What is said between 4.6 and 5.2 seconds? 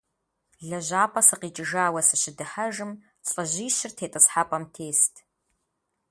тест.